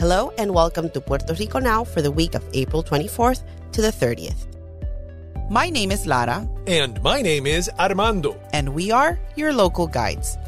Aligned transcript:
Hello 0.00 0.32
and 0.38 0.54
welcome 0.54 0.88
to 0.92 1.00
Puerto 1.02 1.34
Rico 1.34 1.58
Now 1.58 1.84
for 1.84 2.00
the 2.00 2.10
week 2.10 2.34
of 2.34 2.42
April 2.54 2.82
24th 2.82 3.42
to 3.72 3.82
the 3.82 3.92
30th. 3.92 4.46
My 5.50 5.68
name 5.68 5.92
is 5.92 6.06
Lara. 6.06 6.48
And 6.66 7.02
my 7.02 7.20
name 7.20 7.46
is 7.46 7.68
Armando. 7.78 8.40
And 8.54 8.70
we 8.70 8.90
are 8.90 9.20
your 9.36 9.52
local 9.52 9.86
guides. 9.86 10.38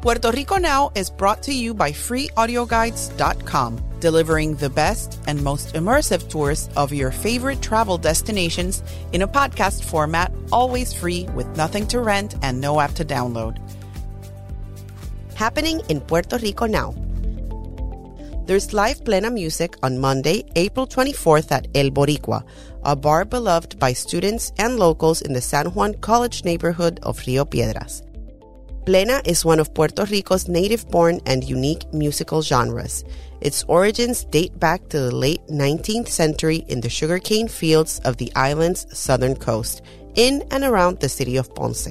Puerto 0.00 0.30
Rico 0.30 0.58
Now 0.58 0.92
is 0.94 1.10
brought 1.10 1.42
to 1.42 1.52
you 1.52 1.74
by 1.74 1.90
freeaudioguides.com, 1.90 3.82
delivering 3.98 4.54
the 4.54 4.70
best 4.70 5.18
and 5.26 5.42
most 5.42 5.74
immersive 5.74 6.30
tours 6.30 6.68
of 6.76 6.92
your 6.92 7.10
favorite 7.10 7.60
travel 7.60 7.98
destinations 7.98 8.84
in 9.10 9.22
a 9.22 9.26
podcast 9.26 9.82
format, 9.82 10.32
always 10.52 10.92
free 10.92 11.24
with 11.34 11.48
nothing 11.56 11.84
to 11.88 11.98
rent 11.98 12.36
and 12.42 12.60
no 12.60 12.78
app 12.78 12.92
to 12.92 13.04
download. 13.04 13.58
Happening 15.34 15.80
in 15.88 16.00
Puerto 16.00 16.38
Rico 16.38 16.66
now. 16.66 16.94
There's 18.48 18.72
live 18.72 19.04
plena 19.04 19.30
music 19.30 19.76
on 19.82 19.98
Monday, 19.98 20.42
April 20.56 20.86
24th 20.86 21.52
at 21.52 21.68
El 21.74 21.90
Boricua, 21.90 22.42
a 22.82 22.96
bar 22.96 23.26
beloved 23.26 23.78
by 23.78 23.92
students 23.92 24.54
and 24.58 24.78
locals 24.78 25.20
in 25.20 25.34
the 25.34 25.42
San 25.42 25.66
Juan 25.66 25.92
College 25.96 26.44
neighborhood 26.46 26.98
of 27.02 27.20
Rio 27.26 27.44
Piedras. 27.44 28.00
Plena 28.86 29.20
is 29.26 29.44
one 29.44 29.60
of 29.60 29.74
Puerto 29.74 30.06
Rico's 30.06 30.48
native 30.48 30.88
born 30.88 31.20
and 31.26 31.44
unique 31.44 31.92
musical 31.92 32.40
genres. 32.40 33.04
Its 33.42 33.64
origins 33.64 34.24
date 34.24 34.58
back 34.58 34.88
to 34.88 34.98
the 34.98 35.14
late 35.14 35.46
19th 35.48 36.08
century 36.08 36.64
in 36.68 36.80
the 36.80 36.88
sugarcane 36.88 37.48
fields 37.48 37.98
of 38.06 38.16
the 38.16 38.32
island's 38.34 38.86
southern 38.98 39.36
coast, 39.36 39.82
in 40.14 40.42
and 40.50 40.64
around 40.64 41.00
the 41.00 41.08
city 41.10 41.36
of 41.36 41.54
Ponce. 41.54 41.90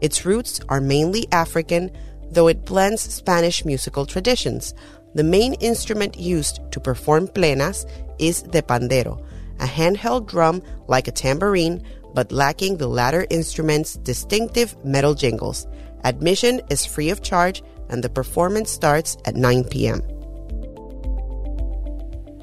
Its 0.00 0.24
roots 0.24 0.58
are 0.70 0.80
mainly 0.80 1.30
African, 1.32 1.90
though 2.30 2.48
it 2.48 2.64
blends 2.64 3.02
Spanish 3.02 3.66
musical 3.66 4.06
traditions. 4.06 4.72
The 5.14 5.24
main 5.24 5.54
instrument 5.54 6.18
used 6.18 6.60
to 6.70 6.80
perform 6.80 7.28
plenas 7.28 7.84
is 8.18 8.42
the 8.42 8.62
pandero, 8.62 9.22
a 9.60 9.66
handheld 9.66 10.26
drum 10.26 10.62
like 10.88 11.08
a 11.08 11.12
tambourine, 11.12 11.82
but 12.14 12.32
lacking 12.32 12.76
the 12.76 12.88
latter 12.88 13.26
instrument's 13.30 13.96
distinctive 13.96 14.76
metal 14.84 15.14
jingles. 15.14 15.66
Admission 16.04 16.60
is 16.70 16.86
free 16.86 17.10
of 17.10 17.22
charge 17.22 17.62
and 17.88 18.02
the 18.02 18.08
performance 18.08 18.70
starts 18.70 19.16
at 19.26 19.36
9 19.36 19.64
p.m. 19.64 20.02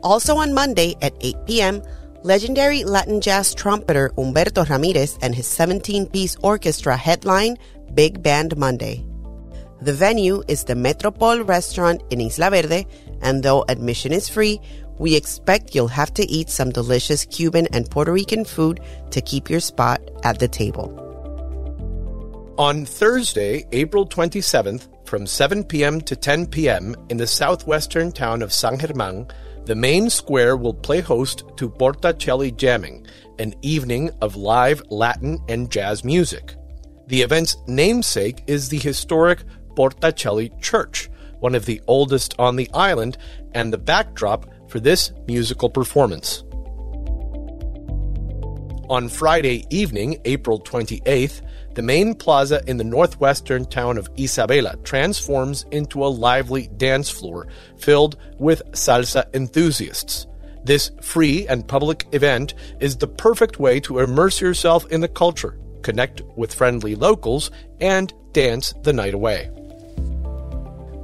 Also 0.04 0.38
on 0.38 0.54
Monday 0.54 0.96
at 1.02 1.14
8 1.22 1.36
p.m., 1.46 1.82
legendary 2.24 2.84
Latin 2.84 3.20
jazz 3.20 3.54
trumpeter 3.54 4.12
Humberto 4.16 4.68
Ramirez 4.70 5.18
and 5.22 5.34
his 5.36 5.48
17 5.48 6.08
piece 6.08 6.38
orchestra 6.42 6.96
headline 6.96 7.58
Big 7.94 8.22
Band 8.22 8.58
Monday. 8.58 9.09
The 9.82 9.94
venue 9.94 10.44
is 10.50 10.66
the 10.66 10.76
Metropole 10.76 11.42
restaurant 11.44 12.04
in 12.10 12.20
Isla 12.20 12.50
Verde, 12.50 12.86
and 13.22 13.42
though 13.42 13.64
admission 13.70 14.12
is 14.12 14.28
free, 14.28 14.60
we 14.98 15.16
expect 15.16 15.74
you'll 15.74 15.88
have 15.88 16.14
to 16.16 16.30
eat 16.30 16.50
some 16.50 16.70
delicious 16.70 17.24
Cuban 17.24 17.68
and 17.72 17.90
Puerto 17.90 18.12
Rican 18.12 18.44
food 18.44 18.82
to 19.12 19.22
keep 19.22 19.50
your 19.50 19.62
spot 19.62 20.02
at 20.24 20.40
the 20.40 20.50
table. 20.50 21.06
On 22.58 22.86
Thursday, 22.86 23.66
April 23.72 24.06
27th, 24.06 24.90
from 25.08 25.26
7 25.26 25.64
p.m. 25.64 26.02
to 26.02 26.16
10 26.16 26.48
p.m. 26.48 26.94
in 27.10 27.16
the 27.16 27.26
southwestern 27.26 28.12
town 28.12 28.42
of 28.42 28.52
San 28.52 28.78
German, 28.78 29.28
the 29.64 29.76
main 29.76 30.10
square 30.10 30.58
will 30.58 30.74
play 30.74 31.00
host 31.00 31.46
to 31.56 31.70
Porta 31.70 32.14
Coeli 32.14 32.56
Jamming, 32.56 33.08
an 33.40 33.54
evening 33.62 34.12
of 34.22 34.36
live 34.36 34.84
Latin 34.90 35.40
and 35.48 35.72
jazz 35.72 36.04
music. 36.04 36.56
The 37.08 37.22
event's 37.22 37.56
namesake 37.66 38.44
is 38.46 38.70
the 38.70 38.78
historic 38.78 39.40
Porta 39.76 40.12
Coeli 40.12 40.60
Church, 40.62 41.10
one 41.40 41.56
of 41.56 41.66
the 41.66 41.82
oldest 41.88 42.36
on 42.38 42.56
the 42.56 42.70
island, 42.74 43.18
and 43.54 43.72
the 43.72 43.78
backdrop 43.78 44.46
for 44.70 44.80
this 44.80 45.12
musical 45.28 45.70
performance. 45.70 46.44
On 48.90 49.08
Friday 49.08 49.66
evening, 49.70 50.20
April 50.26 50.60
28th, 50.60 51.42
the 51.76 51.82
main 51.84 52.16
plaza 52.16 52.62
in 52.66 52.78
the 52.78 52.84
northwestern 52.84 53.66
town 53.66 54.00
of 54.00 54.12
Isabela 54.16 54.84
transforms 54.84 55.64
into 55.72 56.04
a 56.04 56.08
lively 56.08 56.68
dance 56.76 57.10
floor 57.10 57.48
filled 57.78 58.18
with 58.40 58.64
salsa 58.72 59.26
enthusiasts. 59.36 60.26
This 60.64 60.92
free 61.02 61.48
and 61.48 61.68
public 61.68 62.08
event 62.14 62.56
is 62.80 62.98
the 62.98 63.08
perfect 63.08 63.60
way 63.60 63.80
to 63.82 64.00
immerse 64.00 64.42
yourself 64.42 64.88
in 64.88 65.02
the 65.02 65.08
culture, 65.08 65.60
connect 65.84 66.22
with 66.36 66.54
friendly 66.54 66.96
locals, 66.96 67.52
and 67.80 68.12
dance 68.34 68.74
the 68.82 68.94
night 68.94 69.14
away. 69.14 69.52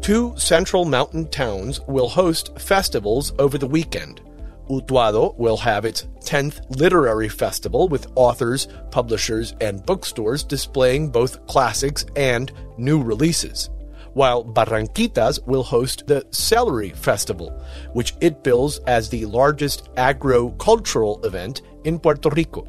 Two 0.05 0.35
central 0.37 0.85
mountain 0.85 1.27
towns 1.29 1.81
will 1.87 2.07
host 2.07 2.59
festivals 2.59 3.33
over 3.39 3.57
the 3.57 3.65
weekend. 3.65 4.21
Utuado 4.69 5.35
will 5.39 5.57
have 5.57 5.83
its 5.83 6.03
10th 6.19 6.61
literary 6.79 7.27
festival 7.27 7.87
with 7.87 8.11
authors, 8.13 8.67
publishers, 8.91 9.55
and 9.61 9.83
bookstores 9.83 10.43
displaying 10.43 11.09
both 11.09 11.43
classics 11.47 12.05
and 12.15 12.51
new 12.77 13.01
releases, 13.01 13.71
while 14.13 14.45
Barranquitas 14.45 15.43
will 15.47 15.63
host 15.63 16.05
the 16.05 16.23
Celery 16.29 16.91
Festival, 16.91 17.49
which 17.93 18.13
it 18.21 18.43
bills 18.43 18.77
as 18.85 19.09
the 19.09 19.25
largest 19.25 19.89
agro-cultural 19.97 21.19
event 21.25 21.63
in 21.83 21.97
Puerto 21.97 22.29
Rico. 22.29 22.67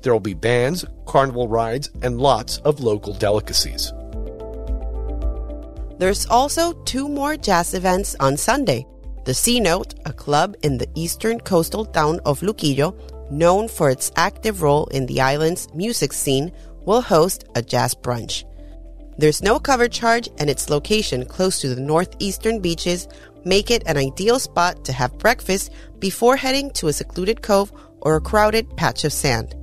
There 0.00 0.14
will 0.14 0.20
be 0.20 0.32
bands, 0.32 0.86
carnival 1.04 1.48
rides, 1.48 1.90
and 2.00 2.18
lots 2.18 2.56
of 2.60 2.80
local 2.80 3.12
delicacies. 3.12 3.92
There's 5.98 6.26
also 6.26 6.72
two 6.84 7.08
more 7.08 7.36
jazz 7.36 7.74
events 7.74 8.14
on 8.20 8.36
Sunday. 8.36 8.86
The 9.24 9.34
C 9.34 9.60
Note, 9.60 9.94
a 10.06 10.12
club 10.12 10.56
in 10.62 10.78
the 10.78 10.88
eastern 10.94 11.40
coastal 11.40 11.84
town 11.84 12.20
of 12.24 12.40
Luquillo, 12.40 12.94
known 13.30 13.68
for 13.68 13.90
its 13.90 14.12
active 14.16 14.62
role 14.62 14.86
in 14.86 15.06
the 15.06 15.20
island's 15.20 15.68
music 15.74 16.12
scene, 16.12 16.52
will 16.86 17.02
host 17.02 17.44
a 17.54 17.62
jazz 17.62 17.94
brunch. 17.94 18.44
There's 19.18 19.42
no 19.42 19.58
cover 19.58 19.88
charge, 19.88 20.28
and 20.38 20.48
its 20.48 20.70
location 20.70 21.26
close 21.26 21.60
to 21.60 21.74
the 21.74 21.80
northeastern 21.80 22.60
beaches 22.60 23.08
make 23.44 23.70
it 23.70 23.82
an 23.86 23.96
ideal 23.96 24.38
spot 24.38 24.84
to 24.84 24.92
have 24.92 25.18
breakfast 25.18 25.72
before 25.98 26.36
heading 26.36 26.70
to 26.72 26.86
a 26.86 26.92
secluded 26.92 27.42
cove 27.42 27.72
or 28.00 28.14
a 28.14 28.20
crowded 28.20 28.76
patch 28.76 29.04
of 29.04 29.12
sand. 29.12 29.56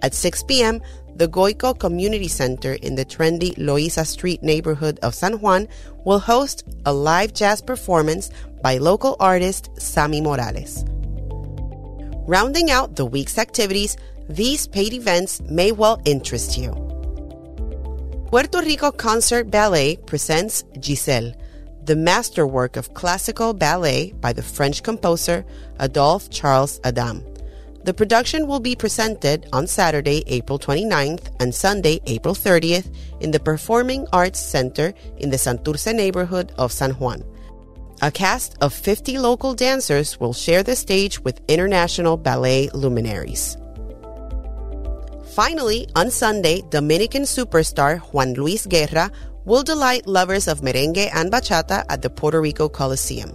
At 0.00 0.14
6 0.14 0.42
p.m., 0.44 0.80
the 1.16 1.26
Goyco 1.26 1.78
Community 1.78 2.28
Center 2.28 2.74
in 2.74 2.94
the 2.94 3.04
trendy 3.04 3.56
Loiza 3.56 4.06
Street 4.06 4.42
neighborhood 4.42 4.98
of 5.02 5.14
San 5.14 5.40
Juan 5.40 5.66
will 6.04 6.18
host 6.18 6.64
a 6.84 6.92
live 6.92 7.32
jazz 7.32 7.62
performance 7.62 8.30
by 8.62 8.76
local 8.76 9.16
artist 9.18 9.70
Sammy 9.80 10.20
Morales. 10.20 10.84
Rounding 12.28 12.70
out 12.70 12.96
the 12.96 13.06
week's 13.06 13.38
activities, 13.38 13.96
these 14.28 14.66
paid 14.66 14.92
events 14.92 15.40
may 15.42 15.72
well 15.72 16.02
interest 16.04 16.58
you. 16.58 16.72
Puerto 18.26 18.60
Rico 18.60 18.90
Concert 18.90 19.50
Ballet 19.50 19.96
presents 20.04 20.64
Giselle, 20.82 21.32
the 21.84 21.96
masterwork 21.96 22.76
of 22.76 22.92
classical 22.92 23.54
ballet 23.54 24.12
by 24.20 24.34
the 24.34 24.42
French 24.42 24.82
composer 24.82 25.46
Adolphe 25.78 26.28
Charles 26.28 26.78
Adam. 26.84 27.24
The 27.86 27.94
production 27.94 28.48
will 28.48 28.58
be 28.58 28.74
presented 28.74 29.46
on 29.52 29.68
Saturday, 29.68 30.24
April 30.26 30.58
29th 30.58 31.30
and 31.38 31.54
Sunday, 31.54 32.00
April 32.06 32.34
30th 32.34 32.92
in 33.20 33.30
the 33.30 33.38
Performing 33.38 34.08
Arts 34.12 34.40
Center 34.40 34.92
in 35.18 35.30
the 35.30 35.36
Santurce 35.36 35.94
neighborhood 35.94 36.50
of 36.58 36.72
San 36.72 36.98
Juan. 36.98 37.22
A 38.02 38.10
cast 38.10 38.56
of 38.60 38.74
50 38.74 39.18
local 39.18 39.54
dancers 39.54 40.18
will 40.18 40.32
share 40.32 40.64
the 40.64 40.74
stage 40.74 41.20
with 41.20 41.40
international 41.46 42.16
ballet 42.16 42.68
luminaries. 42.74 43.56
Finally, 45.36 45.86
on 45.94 46.10
Sunday, 46.10 46.64
Dominican 46.70 47.22
superstar 47.22 48.00
Juan 48.10 48.34
Luis 48.34 48.66
Guerra 48.66 49.12
will 49.44 49.62
delight 49.62 50.08
lovers 50.08 50.48
of 50.48 50.60
merengue 50.60 51.08
and 51.14 51.30
bachata 51.30 51.84
at 51.88 52.02
the 52.02 52.10
Puerto 52.10 52.40
Rico 52.40 52.68
Coliseum. 52.68 53.30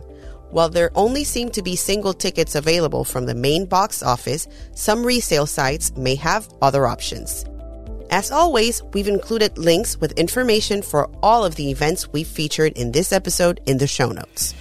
While 0.51 0.67
there 0.69 0.91
only 0.95 1.23
seem 1.23 1.49
to 1.51 1.61
be 1.61 1.77
single 1.77 2.13
tickets 2.13 2.55
available 2.55 3.05
from 3.05 3.25
the 3.25 3.33
main 3.33 3.65
box 3.65 4.03
office, 4.03 4.47
some 4.75 5.05
resale 5.05 5.45
sites 5.45 5.95
may 5.95 6.15
have 6.15 6.49
other 6.61 6.85
options. 6.85 7.45
As 8.09 8.31
always, 8.31 8.83
we've 8.93 9.07
included 9.07 9.57
links 9.57 9.97
with 9.97 10.11
information 10.19 10.81
for 10.81 11.09
all 11.23 11.45
of 11.45 11.55
the 11.55 11.71
events 11.71 12.11
we've 12.11 12.27
featured 12.27 12.73
in 12.73 12.91
this 12.91 13.13
episode 13.13 13.61
in 13.65 13.77
the 13.77 13.87
show 13.87 14.11
notes. 14.11 14.53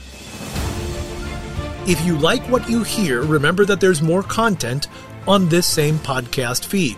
If 1.88 2.00
you 2.06 2.16
like 2.16 2.42
what 2.44 2.70
you 2.70 2.84
hear, 2.84 3.22
remember 3.22 3.64
that 3.64 3.80
there's 3.80 4.00
more 4.00 4.22
content 4.22 4.86
on 5.26 5.48
this 5.48 5.66
same 5.66 5.98
podcast 5.98 6.64
feed. 6.64 6.96